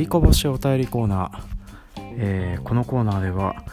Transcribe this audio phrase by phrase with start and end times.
[0.00, 3.64] りこぼしお便りコーナー、えー、このコーナーでは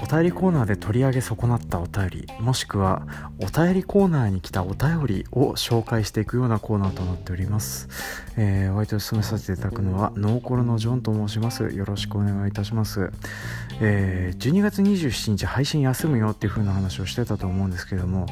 [0.00, 3.08] お便りコーナーで取り上げ損なったお便りもしくは
[3.42, 7.88] お便りコーナーに来たお便りを紹介していくようなコーナーとなっております、
[8.36, 11.64] えー、お相手を務めさせていただくのはノーコロのジョンと申します。
[11.74, 13.10] よろしくお願いいたします、
[13.80, 18.26] えー、12月27日配信休むよっていう風な話をしてたと思うんですけども、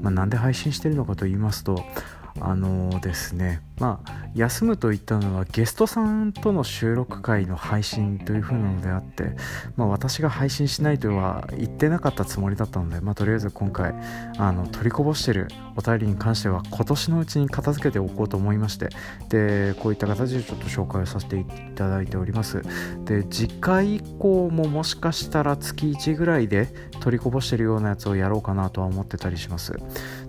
[0.00, 1.84] まあ、なんで配信してるのかと言いますと
[2.40, 9.30] あのですねまあ休むといったのはゲストさんとの収録会の配信という風なのであって、
[9.76, 13.94] まあ、私が配信しないとは言ってなかったつもりだったので、まあ、とりあえず今回
[14.36, 18.88] あの取りこぼしてるお便りに関しては今年のうちに片付けておこうと思いまして
[19.28, 22.62] でこういった形でちょっと紹介をさせていただいております。
[23.04, 26.68] で次回以降ももしかしたら月1ぐらいで
[27.00, 29.78] 取りこぼしてるようなやつをやろうかなとは思ってたりします。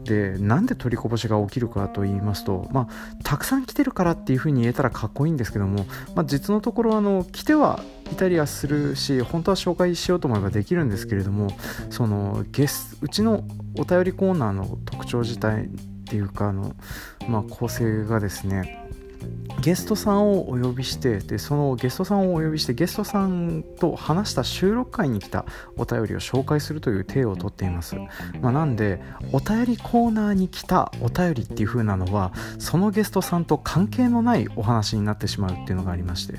[0.07, 11.49] でなんで取りこぼしが起きるかと言いますと、まあ、たくさん来てるからっていうふうに言えたらかっこいいんですけども、まあ、実のところあの来てはいたりはするし本当は紹介しようと思えばできるんですけれども
[11.89, 13.43] そのゲスうちの
[13.77, 15.67] お便りコーナーの特徴自体っ
[16.05, 16.73] ていうかあの、
[17.27, 18.86] まあ、構成がですね
[19.61, 27.95] ゲストさんをお呼びしてでそのゲストさんをお呼びしてゲストさんと話した収録会に来たお便りを紹介するという体をとっています、
[28.39, 29.01] まあ、なんで
[29.33, 36.35] お便りコーナーに来たお便りっていう風なのはそのゲストさんと関係のないお話になってしまうっていうのがありまして。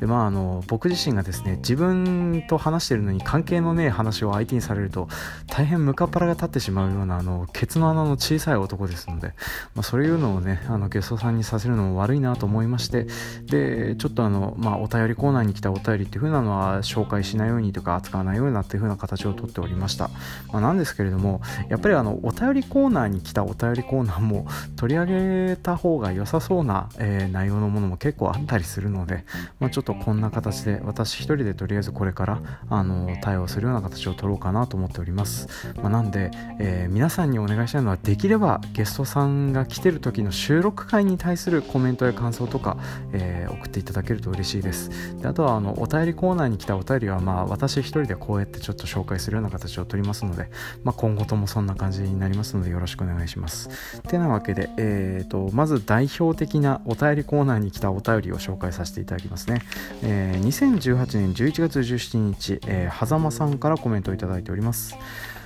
[0.00, 5.08] で、まあ、あの僕自身がですね自分と話してるのに関係のねえ話を相手にされると
[5.48, 9.34] 大変ムカパラが立ってしまうようなあのケツの穴の小さい男ですので、
[9.74, 13.06] まあ、そういうのをねあのゲストさんにさせるのも悪いなと思いまして
[13.46, 20.10] でちょっとあの、まあ、お便りコーナーに来たお便りっていう風なのは紹介しないようにとか扱わないようになっていう風な形をとっておりました、
[20.52, 25.06] まあ、なんですけれどもやっぱりあのお便りコーナーに来たお便りコーナーも取り上
[25.48, 29.24] げた方が良さそうな、えー、内容のものも結構あったりするので、
[29.58, 42.76] まあ、ちょっとこんな形で私一人でとりあえずこれからあの対応するような形を取ろうかなと思っております、まあ、なんで、えー、皆さんにお願いしたいのはできればゲストさんが来てる時の収録会に対するコメントや感想とか、
[43.12, 45.16] えー、送っていただけると嬉しいです。
[45.20, 50.50] であとはあのお便りコーナーに来たお便りは、まあ、私一人でこうやってちょっと紹介するような形を取りますので、
[50.84, 54.00] まあ、今後ともそんな感じになりますのでよろしくお願いします。
[54.02, 59.62] てなわけで、えーと、まず代表的なお便りコーナーに来たお便りを紹介させていただきますね、
[60.02, 64.96] えー、2018年11月17日、えー、狭間さんからコメントをいただいております。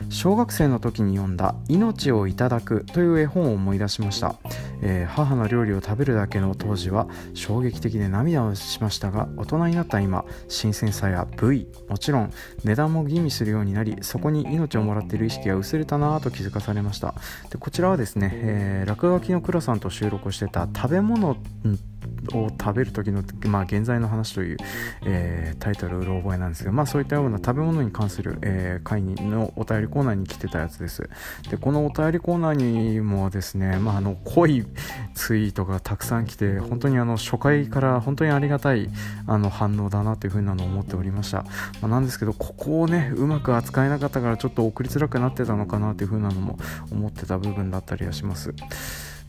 [0.08, 4.36] 小学生の時に読んだ「命をいただく」という絵本を思い出しました、
[4.82, 12.32] えー、母の料理を食べるだけの当時は衝撃的で涙をしましたが大人になった今新鮮さや部位もちろん
[12.64, 17.14] 値段も吟味するようになりそこに命をもらっている意識が薄れたなぁと気づかされました。
[17.50, 21.36] でこちらはですね、えー、落書きの倉さんと収録してた食べ物
[22.32, 24.56] を食べる時の、まあ、現在の話という、
[25.04, 31.08] えー、タイトルうろ覚えなんですが、まあ、そういったような食べ物に関する、えー、会のお便りコーナーに来てたやつです。
[31.50, 34.64] でこのお便りコーナーにもですね、まあ、あの濃い
[35.14, 38.88] ツイートがたくさん来て本当にあの初回から本当にありがたい
[39.26, 41.44] あの反応だなというふうなのを思っておりました、
[41.80, 46.58] まあ、なんですけどここをねうまく扱えなかったからちょっと送りづらくなってたのかなというふうなのも
[46.90, 48.54] 思ってた部分だったりはします。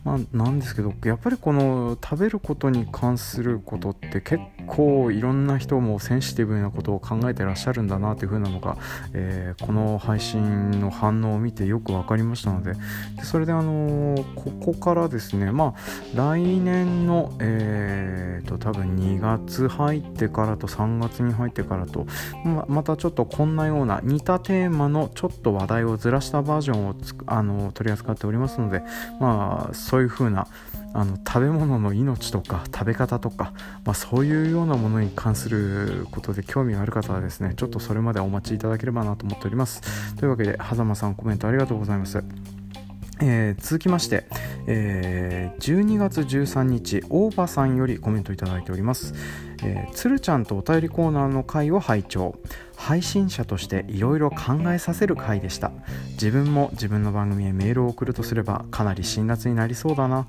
[0.06, 8.76] まあ、なんですけどやっぱりこの食べることに関することって結構いろんな人もセンシティブなことを考えてらっしゃるんだなというふうなのが、
[9.14, 12.74] えー、この配信の反応を見てよく分かりましたので
[13.16, 22.06] でそれであのー、ここからですねまあ来年のえーと多分2月入ってからと3月に入ってからと
[22.44, 26.94] ままたちょっとこんなような似たテーマのちょっと話題をずらしたバージョンを
[27.26, 28.82] あの取り扱っておりますので
[29.20, 30.46] まあそそういう風な
[30.92, 33.54] あの食べ物の命とか食べ方とか、
[33.86, 40.14] まあ、そういうようなものに関することで興味がある方はですねちょっとそれまでお待ちいただければなと思っております。
[40.16, 42.22] というわけで狭間さんコメントありがとうございます。
[43.20, 44.24] えー、続きまして、
[44.66, 49.14] えー、12月13日大場さんよりコメントいただいております、
[49.62, 52.38] えー、つるちゃんとお便りコーナーの回を拝聴。
[52.76, 55.72] 配信者としていろいろ考えさせる回でした。
[56.12, 60.26] 自分も自分の番組へメールを送るとすればかなり辛辣になりそうだな。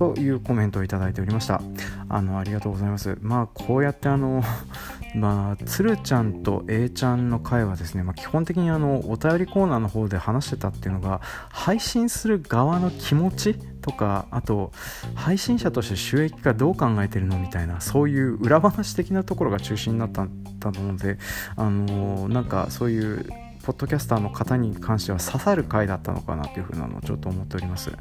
[0.00, 1.60] というコメントをいただいておりました。
[2.08, 3.18] あのありがとうございます。
[3.20, 4.42] まあこうやってあの
[5.14, 11.20] まあつるちゃんと A ちゃんの回はですね、まあ、基本的にあのお便りコーナーの方で話してたっていうのが
[11.50, 14.72] 配信する側の気持ちとかあと
[15.14, 20.24] 配信者として収益化どう考えてるのみたいなそういう裏話的なところが中心になった
[20.70, 21.18] ので
[21.56, 23.26] あのなんかそういう
[23.62, 27.92] ポッドキャスターの方に関しては刺さる回だったのかなというふうなのをちょっと思っております。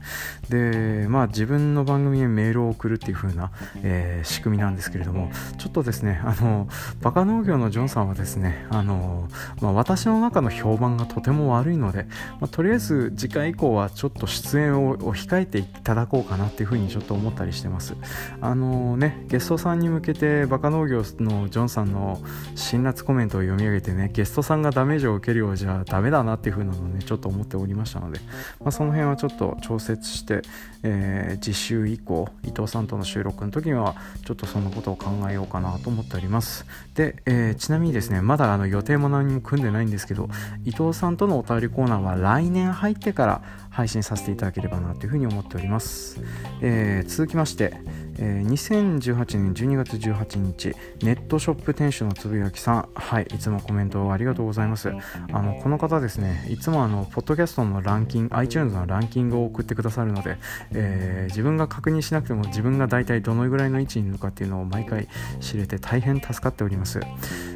[0.50, 3.51] でまあ自分の番組にメールを送るっていうふうな、
[3.83, 6.67] えー、仕組みなんですけれどもちょっとですねあの
[7.01, 9.27] バカ農業のジョンさんはですねあの、
[9.61, 12.06] まあ、私の中の評判がとても悪いので、
[12.39, 17.95] まあ、とりあえず次回以降はちょっと出演を控えていただこうかなっていうふうにちょっと思ったりしてます。
[18.41, 22.21] あのねゲストさんに向けてバカ農業のジョンさんの
[22.56, 28.19] 辛辣コメントを読み上げてねゲストさんがダメージを受けるようじゃあダメだなっていう風なのねちょっと思っておりましたので、
[28.59, 30.41] まあ、その辺はちょっと調節して、
[30.83, 36.65] えー、次週以降伊藤さんとの収録の時にはちょっとそのことを考えようかなと思っております。
[36.95, 40.29] で、えー、ちなみにですねまだあの予定も何も組んでないんですけど
[40.65, 43.41] 伊藤さんとのお便りコーナーは来年入ってから
[43.79, 46.21] 配信させていただければなというふうに思っております、
[46.61, 47.73] えー、続きまして
[48.21, 52.89] えー、2018年12月18日ネットショップ店主のつぶやきさん。
[52.93, 54.91] はいいつもコメントありがとうございます。
[55.31, 60.37] あのこの方ですねいつもあのポッドキャストのランキング iTunes のランキングを送ってくださるので、
[60.73, 65.07] えー、自分が確認しなくても自分が大体どのぐらいの位置にいるのかっていうのを毎回
[65.39, 66.99] 知れて大変助かっております。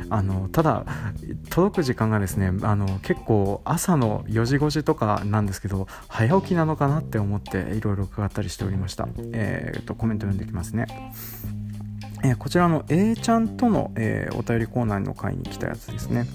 [0.10, 0.86] あのただ
[1.50, 10.86] 届く時間がですねあの結構朝の4時5時とかなんですけど早起きなのかなって思っていろいろ伺ったりしておりました、えーと、コメント読んできますね。
[12.24, 16.26] えー、こちらの A ちゃんとの、えー、お便りコーナーの回に来たやつですね、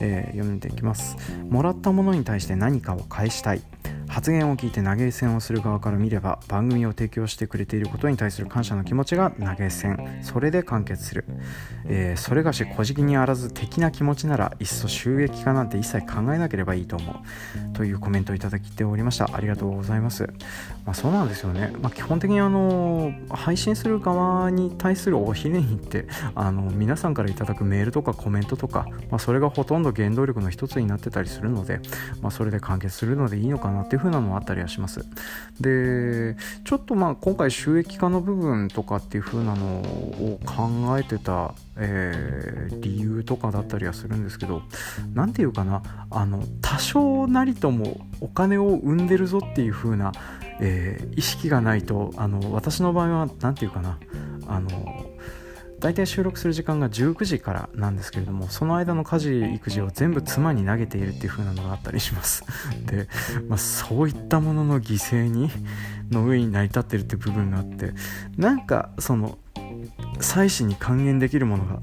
[0.00, 1.16] えー、読んでいきます。
[1.48, 3.62] もらったものに対して何かを返したい。
[4.08, 10.20] 発言を聞いて投げ銭をする側から見れば番組を提供してくれていることに対する感謝の気持ちが投げ銭。
[10.22, 11.24] それで完結する、
[11.86, 17.16] えー、それがし小じにあらず的な気持ちならいっそ収益化なんて一切考えなければいいと思う。
[17.74, 19.28] というコメントをいただいておりました。
[19.32, 20.24] ありがとうございます、
[20.84, 31.80] まあ、そうなんですよね、まあ、基本的にあの配信する側に対するおひねりってあの皆さんからいただくメールとかコメントとか、まあ、それがほとんど原動力の一つになってたりするので、
[32.20, 35.04] まあ、それで完結するのでいいのかなっていうふう風なのはあったりはします。
[35.60, 44.62] でちょっとまあ今回収益化の部分とかっていう風なのを考えてた、えー、理由とかだったりはするんですけど
[45.14, 50.12] 何て言うかなあの多少なりともお金を生んでるぞっていう風な、
[50.60, 53.98] えー、意識がないとあの私の場合は何て言うかな
[54.46, 55.07] あの
[55.80, 62.44] 大体収録する時間が19時からなんですけれどもその間の家事育児を全部妻に投げているっていう風なのがあったりします。
[62.86, 63.08] で、
[63.48, 65.50] まあ、そういったものの犠牲に
[66.10, 67.92] の上に成り立ってるって部分があって
[68.36, 69.38] なんかその
[70.20, 71.80] 妻子に還元できるものが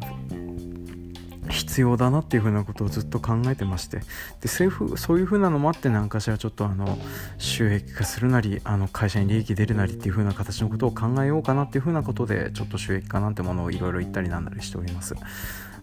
[1.75, 3.99] 必要だなっていうふうなことをずっと考えてまして
[4.39, 6.97] でそういうふそういうふうなのもあって何かしらちょっとあの
[7.37, 15.15] 収益化するなりあの会社に利益出るなりっていうふうな形のことを考えようかなっていうふうなことでちょっと収益化なんてものをいろいろ言ったりなんだりしております。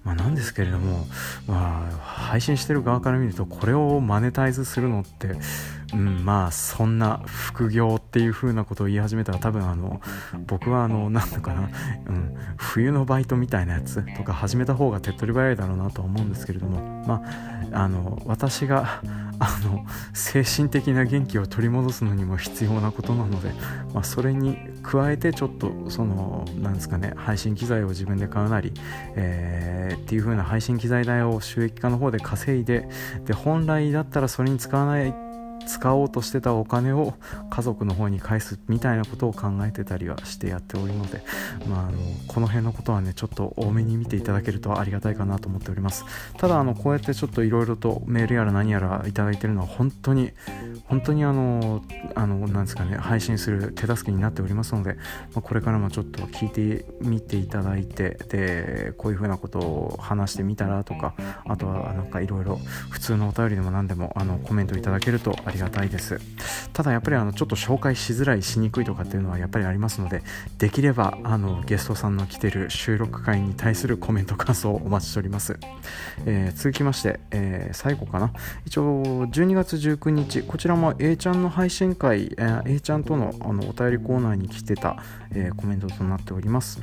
[0.05, 1.07] まあ、なんですけれども、
[1.47, 5.37] まあ、配信してる側から見るとこれをマネタイズするのって、
[5.95, 10.01] うん、まあそんな副業っていう風なことを言い始めたら多分あの
[10.47, 11.69] 僕はあのなんだかな、
[12.07, 17.23] うん、冬のバイトみたいなやつとか始めた方が手っ取り早いだろうなとは思うんですけれどもま
[17.73, 19.03] ああの私が
[19.39, 19.85] あの
[20.15, 23.53] 精神的な元気を取り戻すのにも必要なことなので、
[23.93, 28.73] まあ、それに加えてちょっとそのなんですかね配信機材を自分で買うなり、
[29.17, 32.89] えー、っていう風な配信機材代を収益化の方で稼いで
[33.25, 35.15] で本来だったらそれに使わない
[35.67, 37.15] 使おうとしてたお金を
[37.51, 41.23] 家族の方に返すみたいなことを考えてたりはしてやっておるので、
[41.69, 46.05] まあ、あのこの辺のことはねちょっと多めに見ていただけるとありがたいかなと思っております。
[46.39, 50.33] ただあのこうやってちょっといろいろとメールやら何やらいただいてるのは本当に
[50.87, 51.83] 本当にあの
[52.15, 54.95] あのなんですかね配信する手助けになっておりますので、
[55.35, 61.15] まあ、これからもちょっと聞いてみていただいてでこういうふうなことを話してみたらとか
[61.47, 66.19] あとはなんかいろいろ普通のお便りでも何でもあのコメントいただけるとありがたいです。
[66.73, 70.23] ただやっぱりあのちょっと紹介しづらいしにくいとかっていうのはやっぱりありますので
[70.59, 75.59] できればあのゲストさんの来てる収録会に対するコメント感想をお待ちしております、
[76.25, 78.33] えー、続きまして、えー、最後かな。
[78.65, 84.97] 一応12月19日こちらも A ちゃんの配信会、えー、A ちゃんとのあのお便りコーナーに来てた、
[85.35, 86.81] えー、コメントとなっております。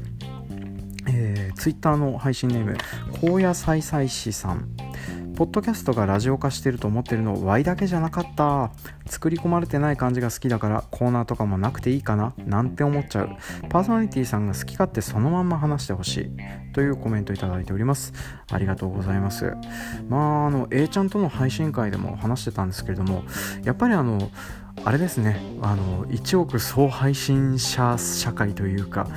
[1.07, 2.77] えー、ツイッターの配信ネーム
[3.21, 4.69] 高野菜菜師さん。
[5.39, 8.71] ポッドキャストがラジオ化してると思ってるの Y だけじゃなかった。
[9.05, 12.33] 作り込まれてない感じが好きだからコーナーとかもなくていいかな。
[12.45, 13.29] なんて思っちゃう。
[13.69, 16.31] パーソナリティさんが好き勝手そのまんま話してほしい。
[16.73, 18.11] というコメントいただいております。
[18.51, 19.55] ありがとうございます。
[20.09, 23.23] まああの A ちゃんとの配信会でも話してたんですけれども
[23.63, 24.29] やっぱりあの
[24.83, 25.39] あれですね。
[25.61, 29.07] あの1億総配信者社会というか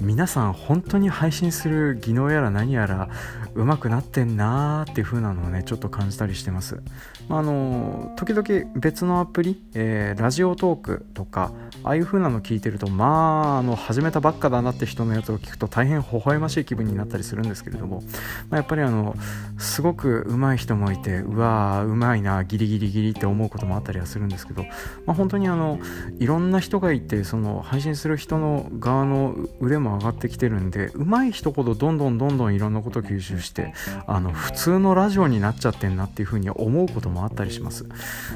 [0.00, 3.08] 皆さん本当に配信する技能やら何やら
[3.54, 6.80] 上手くなってんなーっていう風なのをねちょっと感じたりしてます、
[7.28, 11.52] まあ、あの時々別のアプリ、えー、ラジオトークとか
[11.82, 18.02] ああいう風なの聞いてるとまああの始めたばっかだなって人のやつを聞くと大変微笑ましい気分になったりするんですけれども、
[18.50, 19.14] まあ、やっぱりあの
[19.58, 24.62] すごく上手い人もいてうわーうまいなギリギリギリって思うこともあったりはするんですけど、
[25.04, 25.78] まあ、本当にあの
[26.18, 33.72] いろんな人がいてその配信する人の側の腕も上がってきてるんで上手い人ほどどんどんどんどんいろんなことを吸収して
[34.06, 37.86] あの普通のラジオになっちゃってんなっていうふうに思うこともあったりします。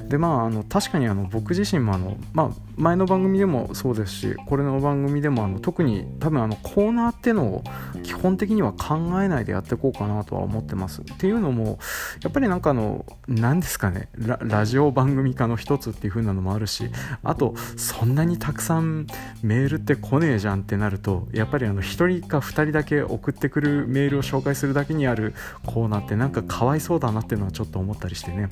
[0.08, 7.64] でまああの確かにあの僕自身もあの、まあ、前の番組でもそうですしこれの番組でもあの特に多分あのコーナーっていうのを
[8.02, 11.02] 基本的には考えないでやっていこうかなとは思ってます。
[11.02, 11.78] っていうのも
[12.22, 16.90] やっぱりなんかあの何ですかねラジオ番組化の一つっていう風なのもあるし
[17.22, 19.06] あとそんなにたくさん
[19.42, 25.34] メールって来ねえじゃんってなるとやっぱりあの1人か2人だけ送ってくるメールを紹介するだけにある
[25.66, 28.48] コーナーってなんかかわいそうだなっていうのはちょっと思ったりしてね、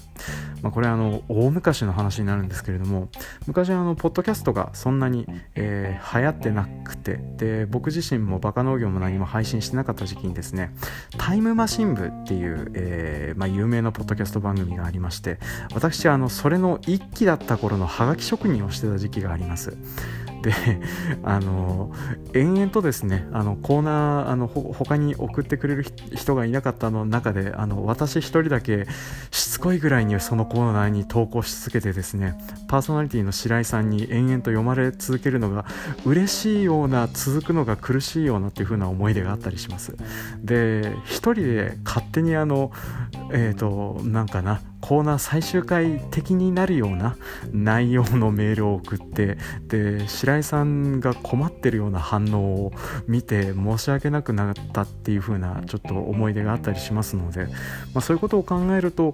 [0.63, 3.09] まあ、これあの大昔の話になるんですけれども
[3.47, 10.75] 昔あのポッドキャストがそんなに、えー、流行ってなくてで僕自身もバカ農業も何も配信してなかった時期にですね
[11.17, 15.39] タイムマシン部っていう、えー、まあ、有名なポッドキャスト番組がありまして
[15.75, 19.77] 私はあのそれの一期だった頃のハガキ職人をしてた時期があります。
[20.43, 20.53] で
[21.25, 21.93] あの
[22.35, 28.87] 延々とですねあのコーナーあの他に送ってくれる人がいなかったの中であの私一人だけ
[29.31, 35.65] しつこいぐらいにそのコーナーに投稿し続けてですねパーソナリティの白井さんに延々と読まれ続けるのが
[36.05, 39.97] 嬉しいような続くのが苦しいようなっていう風な思い出があったりします。
[40.43, 42.71] で一人で勝手にあの
[43.33, 47.17] えっ、ー、となんかなコーナー最終回的になるような
[47.53, 52.73] 内容のメールを送ってで白井さんが困ってるような反応を
[53.07, 57.51] 見て申し訳なくなったっていう風なちょっと思い出があったりしますので、ま
[57.97, 59.13] あ、そういうことを考えると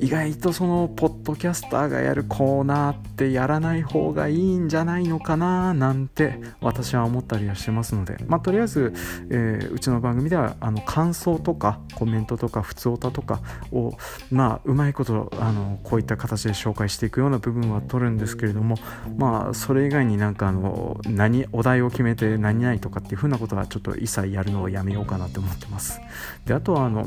[0.00, 8.92] 意外とそのポッドキャスターがやるコーナーってやらない方がいいんじゃないのかななんて私は思ったりはしてますので、まあ、とりあえず、
[9.30, 13.40] えー、うちの番組ではあの感想とかコメントとか普通歌とか
[13.72, 13.92] を
[14.30, 18.76] まあうまいことあのこういった形で紹介していくような部分は取るんですけれども
[19.16, 26.00] まあそれ以外になんかあの何お題を決めて何々とかっていうふうなことはちょっと一切やるのをやめようかなって思ってます。
[26.44, 27.06] であとはあの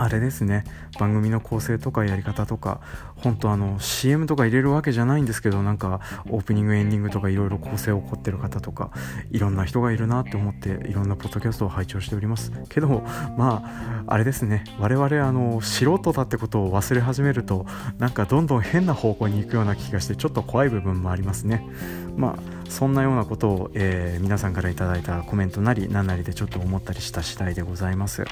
[0.00, 0.62] あれですね。
[1.00, 2.80] 番組の構成とかやり方とか
[3.16, 6.00] 本当あの CM とか入れるわけじゃないんですけどなんか
[6.30, 8.90] オープニングエンディングとかいろいろ構成を凝ってる方とか
[9.32, 12.52] いろんな人がいるなって思っていろんなポッドキャストを拝聴しております。
[12.68, 13.02] けど
[13.36, 14.62] まああれですね。
[14.78, 17.66] 我々あの素人だってことを忘れ始めると
[17.98, 21.66] なんかどんどん変な方向に行くような気がしてちょっと怖い部分もありますね。
[22.16, 28.24] まあそんなようなことを、えー、皆さんから頂いたコメントなり何なりでちょっと思ったりした次第でございます。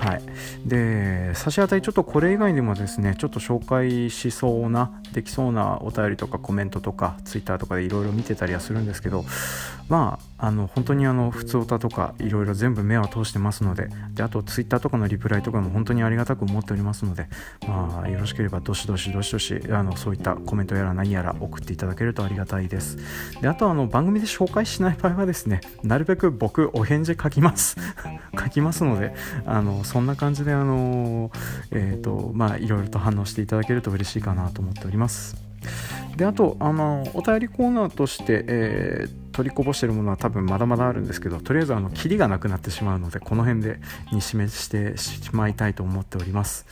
[0.00, 0.22] はい、
[0.66, 9.24] で差し当たりちょっとこれ以外でもですねちょっと紹介しそうなできそうなお便りとかコメントとかツイッターとかでいろいろ見てたりはするんですけど
[9.88, 17.28] まああの本当にあの普通歌とかいろいろ全部目を通してますのでであとツイッターとかのリプライとかも本当にありがたく思っておりますので、
[17.66, 22.98] まあ、よろしければどしどしどしどしあのそういったコメントやら何やら送っていただけるとありがたいです。
[23.40, 27.76] であとあの番組で紹介しない場合はですねなるべく僕お返事書きます。
[28.36, 29.14] 書きますので
[29.46, 31.30] あのそんな感じであの
[31.70, 35.53] えっ、ー、とまあいろいろと反応していただけると嬉しいかなと思っております。
[36.16, 43.80] であとあのお便りコーナーとして、えー取りこぼしてるものは多分まだまだあるんですけどとりあえずあのキリがなくなってしまうのでこの辺で
[44.12, 46.66] に示してしまいたいと思っております。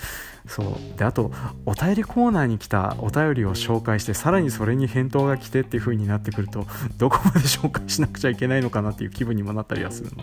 [0.47, 0.99] そう。
[0.99, 1.33] であと
[1.67, 6.67] お便りコーナーに来たお便りを紹介してさらにそれに返答が来てっていう風になってくると
[6.99, 10.23] どこまで紹介しなくちゃいけないのかなっていう気分にもなったりはするの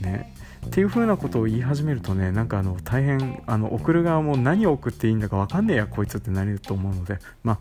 [0.00, 0.34] ね。
[0.66, 7.58] っていう風なことを言い始めるとねなんかあの大変あの送る側も何を送っていいんだか分かんねえやこいつってなれると思うのでまあ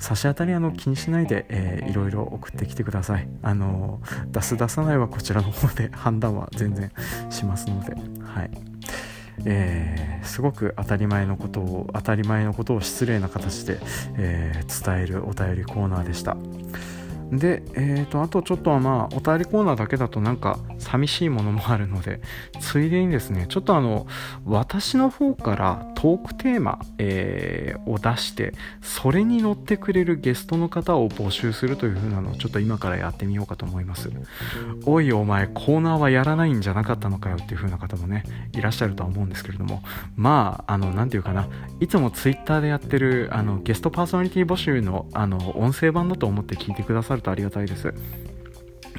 [0.00, 3.28] 差し当たりあの気にしないで、えー、いろいろ送ってきてください。
[3.42, 4.00] あの
[4.32, 6.90] 出す出さないはこちらの方で 判断は全然
[7.30, 7.94] しますので
[8.24, 8.50] はい。
[9.46, 13.78] えー、すごく当たり前のことを当たり前のことを失礼な形で、
[14.18, 16.36] えー、伝えるお便りコーナーでした。
[17.32, 22.20] で、えーと、あとちょっとはまあお便りコーナーだけだとなんか寂しいものもあるので
[22.60, 24.06] ついでにですねちょっとあの
[24.44, 34.10] 私の方からトークテーマ、えー、を出してそれに乗ってくれるゲストの方を募集するという風なのをちょっと今からやってみようかと思います。
[34.86, 39.82] おいお前コーナーはやらないんじゃなかったのかよっていう風な方もねいらっしゃるとは思うんですけれども。
[40.16, 41.46] まああの何て言うかな
[41.80, 47.94] いつもツイッターでやってるあのゲストパーソナリティ募集のあの音声版だと思って聞いてくださるるとありがたいです。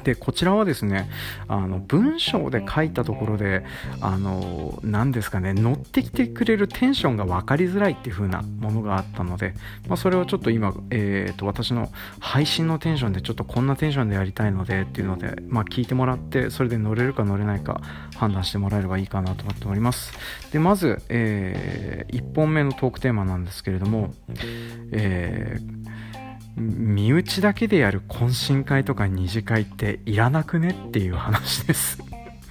[0.04, 1.08] でこちらはですね
[1.48, 3.64] あの文章で書いたところで
[4.00, 9.54] あの何ですかね乗ってきてくれるテンションが分かりづらいっていう風なものがあったので、
[9.88, 17.80] まあ、それをちょっと今、えーと、私の配信のテンションでちょっとこんなテンションでやりたいのでっていうので、まあ、聞いてもらってそれで乗れるか乗れないか
[18.16, 20.12] 判断してもらえればいいかなと思っております
[20.52, 24.12] でまず、えー、1本目のトークテーマなんですけれども、
[24.92, 25.82] えー
[26.56, 31.98] 身内だけでやる懇親会とか二次会っていらなくねっていう話です。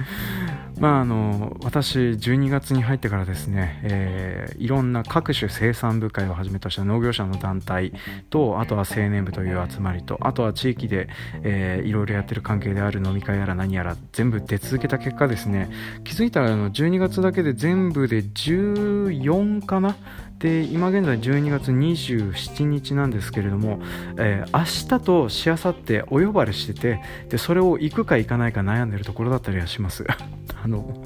[0.80, 7.94] まああの私12月に入ってからですね、えー、いろんな各種生産部会をはじめとした農業者の団体
[8.30, 11.08] とあとは青年部という集まりとあとは地域で、
[11.44, 15.70] えー、いろいろやってる関係である飲み会やら何やら全部出続けた結果ですね
[16.04, 19.96] 気づいたらあの12月だけで全部で14かな
[20.42, 23.80] で今現在12月27日なんですけれども、
[24.18, 30.06] えー、明日としあさってお呼ばれしててでそれを行くか行かないか悩んでるところだったりはします。
[30.64, 31.04] あの、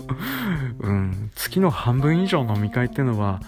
[0.80, 3.42] うん、月の半分以上飲み会っていうのは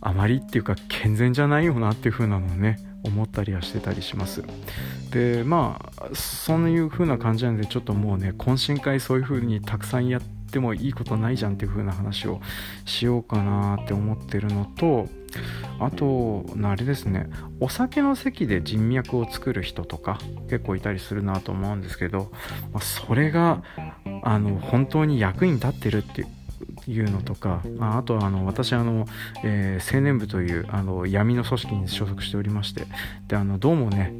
[0.00, 4.42] あまりっていうか健全じゃないよなっていう風なのをね思ったりはしてたりします。
[5.10, 12.40] でまあそういう風な感じなんでちょっともうね懇親会そういう風にたくさんやってもいいことないじゃんっていう風な話を
[12.84, 15.08] しようかなって思ってるのと
[15.78, 17.28] あとあれですね。
[17.60, 22.32] お酒の席で人脈を作る人とか結構いたりするなと思うんですけど、
[22.72, 23.62] ま、それが
[24.22, 26.26] あの本当に役に立ってるって
[26.90, 29.06] いうのとか、まあ、あとはあの私あの、
[29.44, 32.86] えー、青年部というあの闇の組織に所属しておりまして
[33.28, 34.14] であのどうもね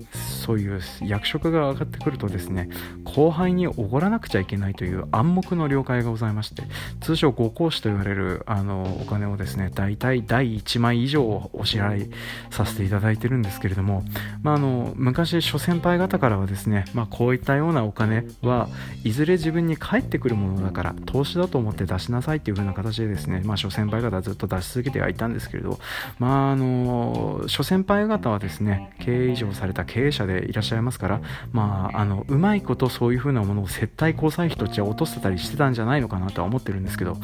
[0.49, 2.71] そういう役職が上がってくるとですね
[3.05, 6.63] 後輩におごらなくちゃいけないという暗黙の了解がございまして
[7.03, 12.11] 通称ご講師と言われるあのお金をですね大体第1枚以上お支払い
[12.51, 14.05] させていただいてるんですけれども、
[14.43, 18.71] まあ、あの昔諸先輩方からはですね、まあ、こういったようなお金は
[19.05, 25.79] いずれ自分に返ってくるものだから投資だと思って出しなさいっていう風な形でですね、まあ、諸先輩方ずっと出し続けてはいたんですけれど、
[26.19, 31.21] まあ、あの諸先輩方はですね経営以上された経営者でいらっしゃいますから、
[31.53, 37.17] まあ、あのうまいことそういう風なものを接待交際費として落とせたりしてたんじゃないのかなとは思ってるんですけど、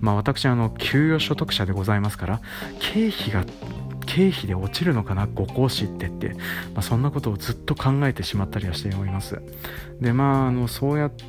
[0.00, 2.40] まあ、私あの給与所得者でございますから
[2.80, 3.44] 経費が
[4.06, 6.30] 経費で落ちるのかなご講師ってって、
[6.74, 9.40] まあ、そんなことをずっと考えてしまったりはしております。
[10.00, 11.24] でまああのそうやって、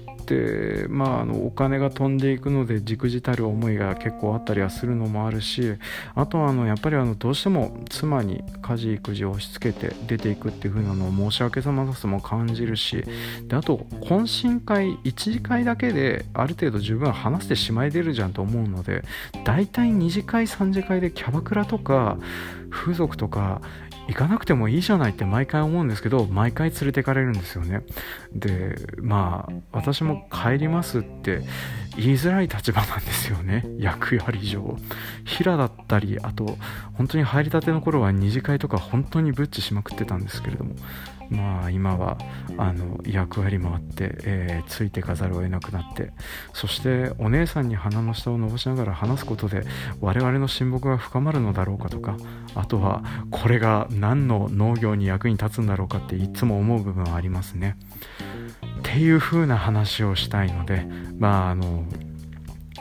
[0.89, 5.75] まあ、あのお金が飛んでいくのでじくじたる思いが結構あったりはするのもあるし
[6.15, 13.03] あとはあのやっぱりあのどうしても妻に家事育児を押し付けて出ていくっていう風なのを申し訳さまだとも感じるし
[13.47, 19.03] であと懇親会1次会だけである程度十分話してしまい出るじゃんと思うので
[19.43, 22.17] 大体2次会3次会でキャバクラとか
[22.69, 23.61] 風俗とか
[24.07, 27.83] 行かなくてもいいじゃないって毎回思うんですけど毎回連れてかれるんですよね。
[28.33, 31.41] でまあ私も帰りますって
[31.95, 33.65] 言いづらい立場なんですよね。
[33.77, 34.77] 役割上。
[35.25, 36.57] 平だったりあと
[36.93, 40.75] 本当に入りたての頃は二次会とか本当にブッチしまくってたんですけれども。
[41.29, 42.17] まあ今は
[42.57, 46.11] あの役割もあって、えー、ついてかざるを得なくなって。
[46.53, 49.63] そしてお姉さんに鼻の下を伸ばしながら話すことで
[49.99, 52.17] 我々の親睦が深まるのだろうかとか
[52.55, 57.77] あとはこれが何の農業に役に立つんだろうかっていつも思う部分はありますね。
[58.89, 60.85] っていう風な話をしたいので
[61.17, 61.85] まああの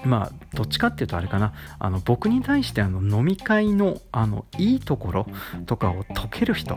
[0.05, 1.53] まあどっちかっていうとあれかな。
[1.79, 5.27] あの僕に対してあの飲み会のあのいいところ
[5.67, 6.77] とかを解ける人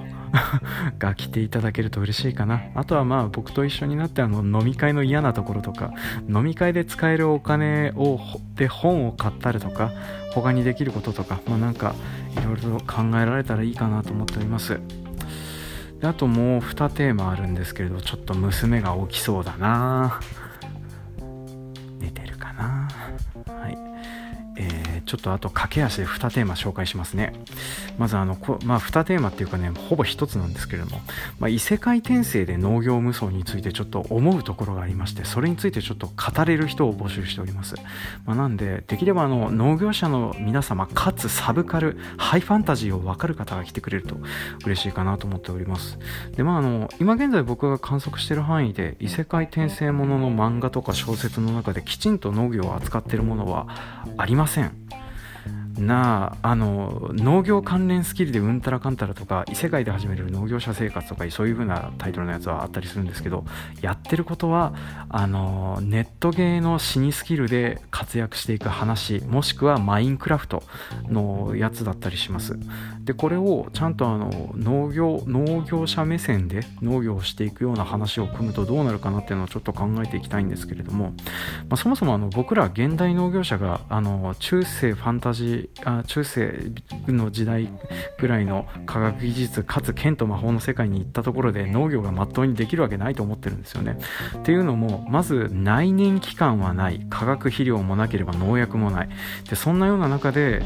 [0.99, 2.61] が来ていただけると嬉しいかな。
[2.75, 5.91] あとはまあ僕と一緒になってあの飲み会の嫌なところとか
[6.29, 8.19] 飲み会で使えるお金を
[8.55, 9.91] で本を買ったりとか
[10.33, 11.95] 他にできることとかまあなんか
[12.39, 14.79] いろいろと考えられたらいいかなと思っております。
[16.01, 20.19] あともう2テーマあるんですけれどちょっと娘が起きそうだな。
[20.21, 20.44] ぁ
[25.05, 27.33] ちょっとあと駆け足で2テーマ紹介しますね。
[27.97, 31.01] まずあのこ、まあ、2テーマっていうかね、ほぼ1つなんですけれども、
[31.39, 37.75] まあ、異世界転生で農業無双についてちょっと思うところがありまして、それについてちょっと語れる人を募集しております。
[38.25, 44.17] まあ、なんで、できればあの農業者の皆様、かつサブカル、ハイファンタジーを分かる方が来てくれると
[44.65, 45.99] 嬉しいかなと思っております。
[46.35, 53.67] で、まああの、今現在僕が観測している範囲で、異世界転生ものの漫画とか小説の中できちんと農業を扱っているものは
[54.17, 54.71] ありません。
[55.77, 63.45] なあの農業関連スキルでうんたらかんたらとか異世界で始める農業者生活とかそういう風なタイトルのやつはあったりするんですけど
[63.81, 64.73] やってることは
[65.09, 70.63] あのネットゲーの死にスキルで活躍していく話もしくはマインクラフト
[71.09, 72.57] のやつだったりします。
[73.03, 81.13] でこれをちゃんとあの農業農業者目線で農業をしていくような話を組むとどうなるかなっていうのをちょっと考えていきたいんですけれども、
[81.69, 86.71] まあ、そもそもあの僕ら現代農業者があの中世ファンタジーあ中世
[87.07, 87.69] の時代
[88.19, 93.97] ぐらいの科学技術かつ剣と魔法の世界に行ったところで農業がまっとうにできるわけないと思ってるんですよね。
[94.37, 97.05] っていうのもまず内燃機関はない。
[97.09, 99.09] 化学肥料もなければ農薬もない。
[99.49, 100.63] でそんなような中で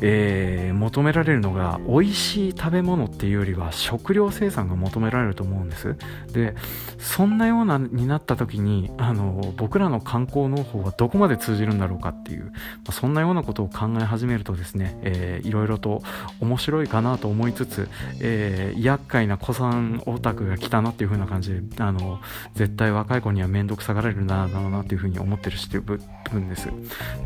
[0.00, 5.96] えー、求められるのが美味しい食べ物っていうよりは食料生産が求められると思うんです。
[6.32, 6.54] で
[6.98, 12.52] そんなようなになった時にあの僕らの観光農法はどこまで通じるんだろうかっていう、ま
[12.88, 16.02] あ、そんなようなことを考え始めるとですね、えー、いろいろと
[16.40, 17.88] 面白いかなと思いつつ、
[18.20, 22.20] えー、厄介な古参オタクが来たなっていう風な感じであの
[22.54, 26.68] 絶対若い子には面倒くさがられるんだろうなっていう風に思ってるしっていう部分です。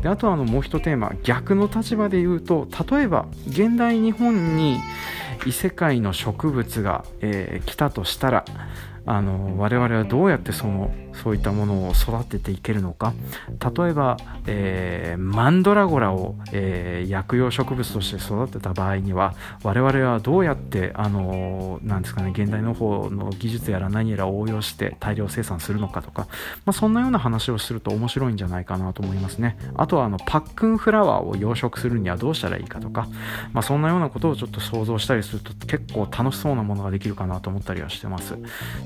[0.01, 4.79] であとはあのもう一テーマ逆の立場で言うと例えば現代日本に
[5.45, 8.45] 異世界の植物が、えー、来たとしたら
[9.05, 13.13] あの我々はどうやってそのそういったものを育てていけるのか。
[13.75, 26.27] 例えば、えー、マンドラゴラを、えー、薬用植物として育てた場合には我々はどうやってあのなんですかね現代の方の技術やら何やら応用して大量生産するのかとか、
[26.65, 29.57] まあ、そんなような話をすると面白いんじゃないかなと思いますね。
[29.75, 33.07] あとはあのパックンフラワーを養殖するにはどうしたらいいかとか、
[33.53, 38.35] まあ、そんなようなことをちょっと想像したりすると結構楽しそうなものができるかなと思ったりはしてます。
[38.35, 38.37] っ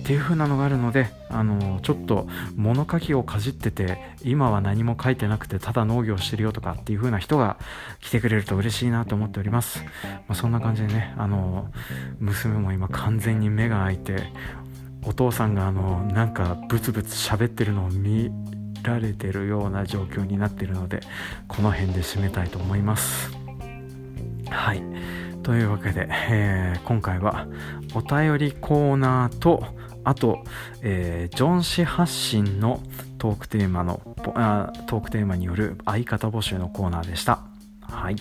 [0.03, 2.16] ていう風なのがあるのであのちょっと
[2.56, 7.58] 物書きをかじってて今は何も書いてなくてただ農業してるよとかっていう風な人が
[7.99, 11.69] 来てくれると嬉しいなと思っております、まあ、そんな感じでねあの
[12.19, 14.32] 娘も今完全に目が開いて
[15.06, 18.32] お父さんがあのなんかブツブツ喋ってるのを見
[18.84, 21.01] られてるような状況になってるので
[21.47, 23.32] この辺で締めたいと思います。
[24.49, 24.82] はい。
[25.43, 27.47] というわけで、えー、今回は
[27.93, 29.63] お便りコーナーと
[30.07, 30.41] あと、
[30.81, 32.81] えー、ジョン氏発信の
[33.17, 33.99] トークテーマの
[34.35, 37.41] あトークテーマによる相方募集のコーナーでした。
[37.81, 38.15] はい